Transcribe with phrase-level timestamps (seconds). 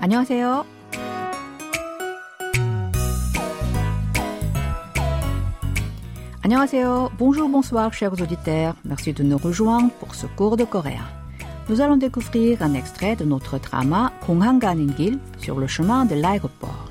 [0.00, 0.64] 안녕하세요.
[6.42, 7.10] 안녕하세요.
[7.18, 8.74] Bonjour, bonsoir, chers auditeurs.
[8.84, 11.04] Merci de nous rejoindre pour ce cours de coréen.
[11.68, 16.14] Nous allons découvrir un extrait de notre drama 공항 가는 길 sur le chemin de
[16.14, 16.88] l'aéroport.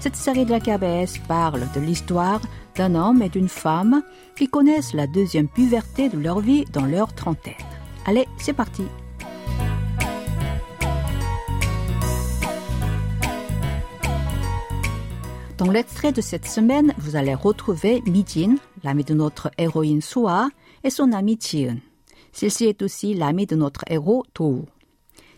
[0.00, 2.40] Cette série de la KBS parle de l'histoire
[2.74, 4.02] d'un homme et d'une femme
[4.34, 7.54] qui connaissent la deuxième puberté de leur vie dans leur trentaine.
[8.06, 8.84] Allez, c'est parti.
[15.60, 20.48] Dans l'extrait de cette semaine, vous allez retrouver Mijin, l'ami de notre héroïne Soa,
[20.84, 21.78] et son ami Jiun.
[22.32, 24.66] Celle-ci est aussi l'ami de notre héros Do.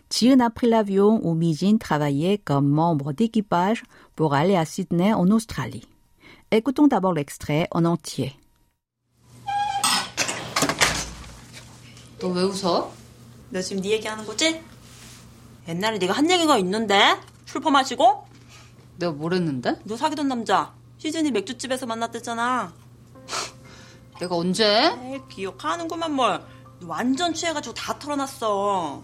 [0.09, 3.83] Jiun a pris l'avion où Mijin travaillait comme membre d'équipage
[4.15, 5.87] pour aller à Sydney en Australie.
[6.51, 8.33] Écoutons d'abord l'extrait en entier.
[12.19, 12.91] 너 왜 웃어?
[13.51, 14.61] 너 지금 네 얘기하는 거지?
[15.67, 18.22] 옛날에 네가 한 얘기가 있는데 술퍼 마시고
[18.97, 19.79] 내가 뭘 했는데?
[19.85, 22.73] 너 사귀던 남자 시즌이 맥주집에서 만났댔잖아
[24.19, 24.65] 내가 언제?
[24.65, 26.43] 에이 기억하는구만 뭘너
[26.85, 29.03] 완전 취해가지고 다 털어놨어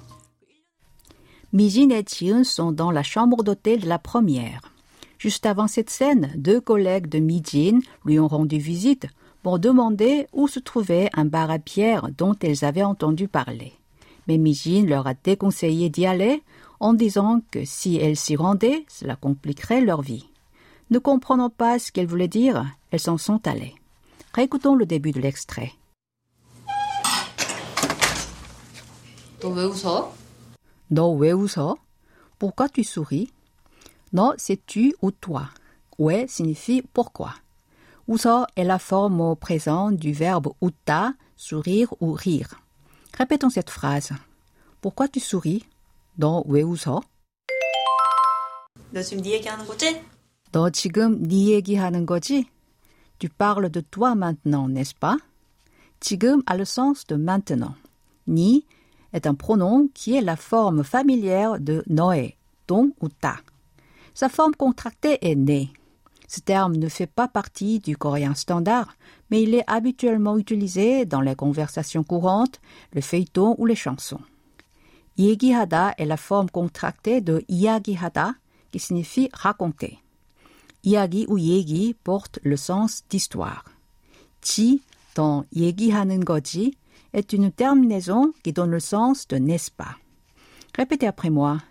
[1.54, 4.60] Mijin et Jiun sont dans la chambre d'hôtel de la première.
[5.18, 9.08] Juste avant cette scène, deux collègues de Mijin lui ont rendu visite
[9.42, 13.72] pour demander où se trouvait un bar à bière dont elles avaient entendu parler.
[14.28, 16.44] Mais Mijin leur a déconseillé d'y aller
[16.81, 20.27] en disant que si elles s'y rendaient, cela compliquerait leur vie.
[20.91, 23.75] Ne comprenant pas ce qu'elles voulaient dire, elles s'en sont allées.
[24.33, 25.73] Récoutons le début de l'extrait.
[30.91, 31.19] Non,
[32.39, 33.33] Pourquoi tu souris?
[34.13, 35.49] Non, c'est tu ou toi.
[35.99, 37.35] Ouais signifie pourquoi?
[38.09, 42.61] Uso est la forme au présent du verbe uta, sourire ou rire.
[43.17, 44.11] Répétons cette phrase.
[44.81, 45.65] Pourquoi tu souris?
[46.20, 47.02] 너 왜 웃어?
[48.92, 50.02] 너 지금 네 얘기하는 거지?
[50.52, 52.46] 너 지금 네 얘기하는 거지?
[53.20, 55.18] Tu parles de toi maintenant, n'est-ce pas?
[56.00, 57.76] 지금 a le sens de maintenant.
[58.28, 58.66] Ni
[59.14, 62.36] est un pronom qui est la forme familière de 너의,
[62.68, 63.38] ton ou ta.
[64.14, 65.72] Sa forme contractée est né.
[66.28, 68.96] Ce terme ne fait pas partie du coréen standard,
[69.30, 72.60] mais il est habituellement utilisé dans les conversations courantes,
[72.94, 74.22] le feuilleton ou les chansons.
[75.20, 78.40] 얘기하다 est la forme contractée de 이야기하다,
[78.72, 79.98] qui signifie raconter.
[80.84, 83.64] 이야기 ou 얘기 porte le sens d'histoire.
[84.42, 84.82] 지
[85.16, 86.74] dans 얘기하는 거지
[87.14, 89.98] est une terminaison qui donne le sens de n'est-ce pas.
[90.76, 91.62] Répétez après moi.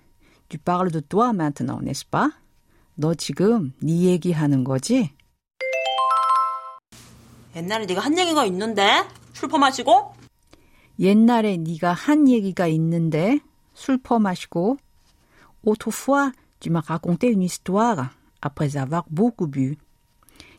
[0.48, 2.30] Tu parles de toi maintenant, n'est-ce pas?
[2.96, 5.10] 너 지금 네 얘기하는 거지?
[7.56, 10.14] 옛날에 네가 한 얘기가 있는데 술퍼 마시고
[10.98, 13.40] 옛날에 네가 한 얘기가 있는데
[13.72, 14.76] 술 퍼마시고
[15.66, 19.76] autrefois tu m'as raconté une histoire après avoir beaucoup bu.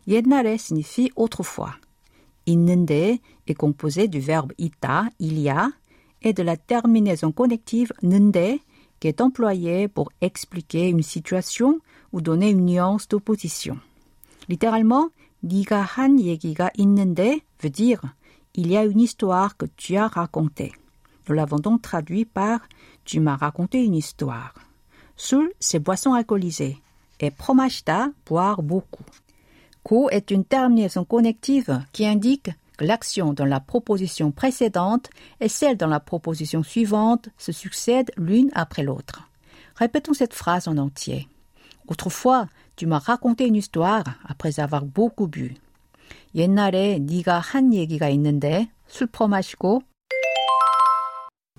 [0.08, 1.76] 옛날에 signifie autrefois.
[2.46, 5.72] 있는데 est composé du verbe 있다, il y a,
[6.22, 8.60] et de la terminaison connective 는데
[9.00, 11.80] qui est employée pour expliquer une situation
[12.12, 13.78] ou donner une nuance d'opposition.
[14.48, 15.10] Littéralement,
[15.44, 18.02] 네가 한 얘기가 있는데 veut dire
[18.55, 20.73] il y a une histoire que tu as racontée.
[21.29, 22.61] Nous l'avons donc traduit par
[23.05, 24.55] tu m'as raconté une histoire.
[25.17, 26.79] 술, c'est boisson alcoolisée.
[27.21, 29.05] Et promashta, boire beaucoup.
[29.83, 35.11] Ko est une terminaison connective qui indique que l'action dans la proposition précédente
[35.41, 39.29] et celle dans la proposition suivante se succèdent l'une après l'autre.
[39.77, 41.29] Répétons cette phrase en entier.
[41.89, 42.47] Autrefois,
[42.77, 45.57] tu m'as raconté une histoire après avoir beaucoup bu.
[46.34, 49.82] 옛날에 네가 한 얘기가 있는데 술 퍼마시고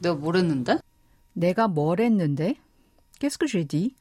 [0.01, 0.79] 내가 뭘 했는데?
[1.33, 2.57] 내가 뭘 했는데?
[3.19, 3.95] Qu'est-ce que j'ai dit?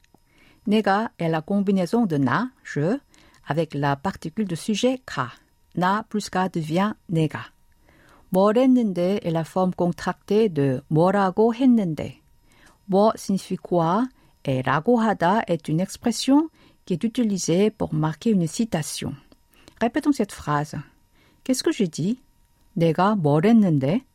[0.66, 2.98] 내가 est la combinaison de na, je,
[3.46, 5.32] avec la particule de sujet ka.
[5.74, 7.52] Na plus ka devient 내가.
[8.30, 12.20] 뭘 했는데 est la forme contractée de 뭐라고 했는데.
[12.84, 14.06] 뭐 signifie quoi
[14.44, 16.48] et 라고 하다 est une expression
[16.84, 19.14] qui est utilisée pour marquer une citation.
[19.81, 20.75] Répétons cette phrase.
[21.43, 22.21] Qu'est-ce que j'ai dit?
[22.77, 24.05] 내가 뭘 했는데?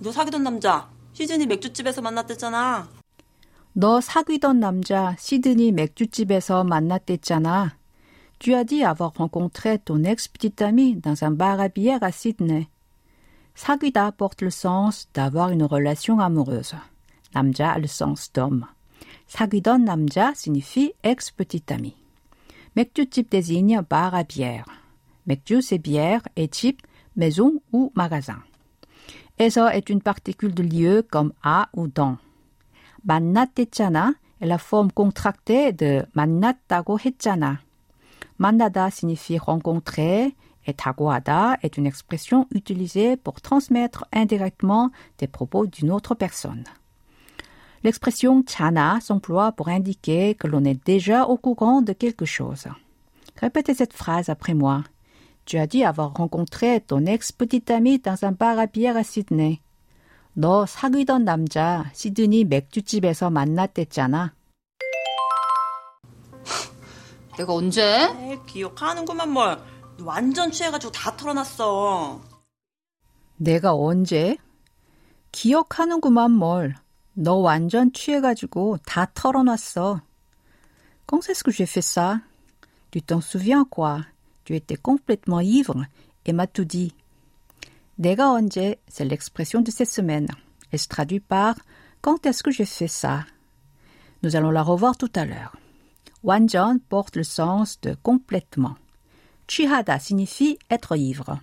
[0.00, 2.88] 너 사귀던 남자 시즌이 맥주집에서 만났댔잖아
[3.74, 7.76] 너 사귀던 남자 시드니 맥주집에서 만났댔잖아.
[8.40, 12.66] Tu as dit avoir rencontré ton ex-petite amie dans un bar à bière à Sydney.
[13.54, 16.74] 사귀다 porte le sens d'avoir une relation amoureuse.
[17.32, 18.66] 남자 a le sens d'homme.
[19.28, 22.01] 사귀던 남자 signifie ex-petite amie.
[22.75, 24.65] 맥주집 désigne bar à bière.
[25.25, 26.81] 맥주 c'est bière et type
[27.15, 28.41] maison ou magasin.
[29.39, 32.17] 에서 est une particule de lieu comme à ou dans.
[33.05, 37.59] 만났댔잖아 est la forme contractée de 만났다고 했잖아.
[38.37, 40.35] 만나다 signifie rencontrer
[40.67, 46.63] et tagoada est une expression utilisée pour transmettre indirectement des propos d'une autre personne.
[47.84, 52.66] L'expression chana s'emploie pour indiquer que l'on est déjà au courant de quelque chose.
[53.36, 54.84] Répétez cette phrase après moi.
[55.44, 59.60] Tu as dit avoir rencontré ton ex-petite amie dans un bar à bière à Sydney.
[60.34, 64.32] 너 사귀던 남자 시드니 맥주집에서 만났댔잖아.
[67.36, 67.82] 내가 언제?
[67.82, 69.58] 에이, 기억하는구만 뭘.
[69.98, 72.20] 너 완전 취해가지고 다 털어놨어.
[73.36, 74.38] 내가 언제?
[75.32, 76.76] 기억하는구만 뭘.
[77.15, 80.01] 너 완전 취해가지고 다 털어놨어.
[81.07, 82.21] Quand c'est-ce que j'ai fait ça?
[82.91, 84.05] Tu t'en souviens quoi?
[84.43, 85.85] Tu étais complètement ivre
[86.25, 86.93] et m'as tout dit.
[87.97, 90.27] 내가 언제, c'est l'expression de cette semaine.
[90.71, 91.55] Elle se traduit par
[92.01, 93.25] quand est-ce que j'ai fait ça?
[94.21, 95.55] Nous allons la revoir tout à l'heure.
[96.23, 98.75] 완전 porte le sens de complètement.
[99.47, 101.39] 취하다 signifie être ivre.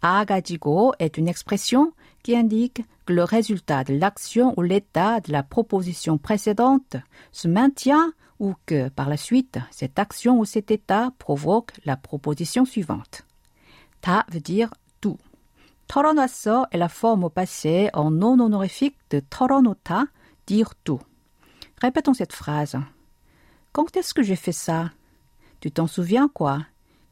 [0.00, 1.92] 아가지고 est une expression
[2.22, 6.96] qui indique que le résultat de l'action ou l'état de la proposition précédente
[7.32, 12.64] se maintient ou que, par la suite, cette action ou cet état provoque la proposition
[12.64, 13.22] suivante.
[14.00, 15.18] Ta veut dire tout.
[15.88, 20.08] 털어놨어 est la forme au passé en non honorifique de 털어놓다,
[20.46, 21.00] dire tout.
[21.80, 22.76] Répétons cette phrase.
[23.72, 24.90] Quand est-ce que j'ai fait ça?
[25.60, 26.64] Tu t'en souviens quoi?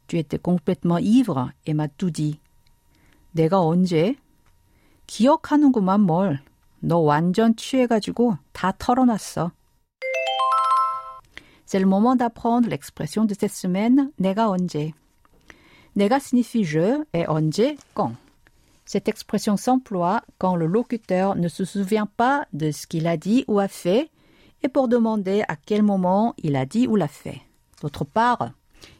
[0.06, 2.40] Tu étais complètement ivre et m'as tout dit.
[3.34, 4.16] 내가 언제?
[5.08, 6.40] 기억하는구만 뭘.
[6.80, 9.52] 너 완전 취해가지고 다 털어놨어.
[11.64, 14.92] C'est le moment d'apprendre l'expression de cette semaine, 내가 언제.
[15.96, 18.12] 내가 signifie je et 언제 quand.
[18.84, 23.44] Cette expression s'emploie quand le locuteur ne se souvient pas de ce qu'il a dit
[23.48, 24.10] ou a fait
[24.62, 27.40] et pour demander à quel moment il a dit ou l'a fait.
[27.80, 28.50] D'autre part,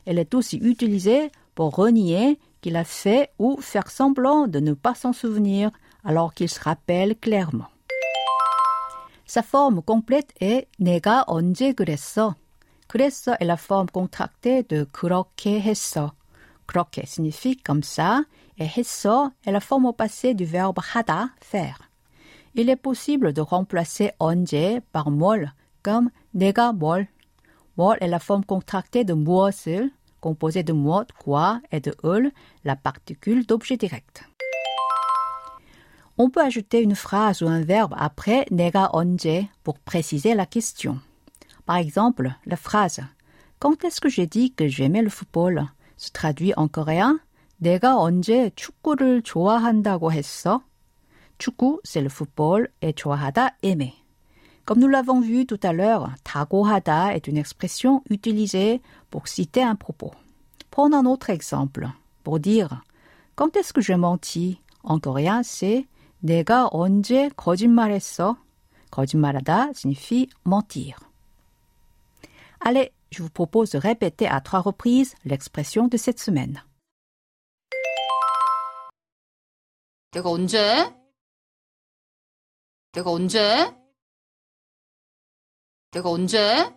[0.07, 4.95] elle est aussi utilisée pour renier qu'il a fait ou faire semblant de ne pas
[4.95, 5.71] s'en souvenir
[6.05, 7.69] alors qu'il se rappelle clairement.
[9.27, 12.35] Sa forme complète est 내가 언제 그랬어.
[12.89, 16.13] 그랬어 est la forme contractée de 그렇게 했어.
[16.67, 18.25] 그렇게 signifie comme ça
[18.59, 21.91] et 했어 est la forme au passé du verbe 하다, faire.
[22.55, 25.53] Il est possible de remplacer 언제 par 뭘
[25.83, 27.09] comme 내가 뭘.
[27.77, 32.31] 뭘 est la forme contractée de 무엇을, composée de 무엇, quoi et de 을,
[32.65, 34.25] la particule d'objet direct.
[36.19, 41.01] On peut ajouter une phrase ou un verbe après 내가 언제 pour préciser la question.
[41.67, 43.01] Par exemple, la phrase
[43.59, 47.19] Quand est-ce que j'ai dit que j'aimais le football se traduit en coréen
[47.61, 50.63] 내가 언제 축구를 좋아한다고 했어?
[51.39, 53.95] 축구, c'est le football et 좋아하다, aimer.
[54.65, 58.81] Comme nous l'avons vu tout à l'heure, 다고하다 est une expression utilisée
[59.11, 60.13] pour citer un propos.
[60.71, 61.89] Prenons un autre exemple.
[62.23, 62.83] Pour dire
[63.37, 65.87] quand est-ce que j'ai menti en coréen, c'est
[66.21, 68.37] 내가 언제 거짓말했어?
[68.91, 70.95] 거짓말하다 signifie mentir.
[72.61, 76.61] Allez, je vous propose de répéter à trois reprises l'expression de cette semaine.
[80.13, 80.95] 내가 언제?
[82.93, 83.75] 내가 언제?
[85.91, 86.73] 내가 언제?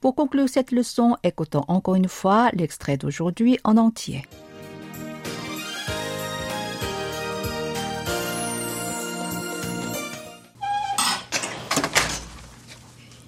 [0.00, 4.26] Pour conclure cette leçon, écoutons encore une fois l'extrait d'aujourd'hui en entier.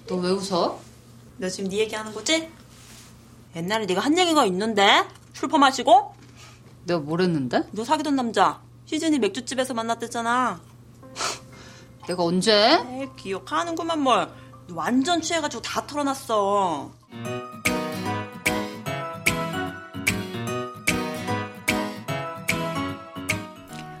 [0.06, 0.78] 너 왜 웃어?
[1.38, 2.48] 너 지금 네 얘기하는 거지?
[3.56, 6.14] 옛날에 네가 한 얘기가 있는데 술퍼 마시고
[6.84, 7.62] 내가 뭘 했는데?
[7.72, 10.60] 너 사귀던 남자 시즌이 맥주집에서 만났댔잖아.
[12.06, 12.52] 내가 언제?
[12.52, 14.28] 에이, 기억하는구만 뭘.
[14.66, 16.90] 너 완전 취해가지고 다 털어놨어.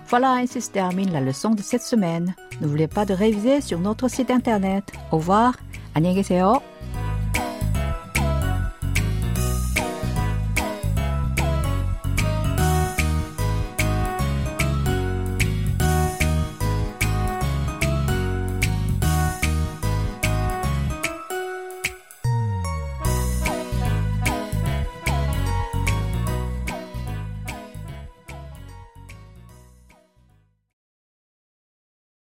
[0.08, 2.34] Voilà, ainsi se termine la leçon de cette semaine.
[2.60, 4.84] N'oubliez pas de réviser sur notre site internet.
[5.10, 5.54] Au revoir.
[5.96, 6.60] 안녕히 계세요.